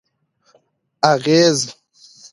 [1.11, 1.59] اغېز: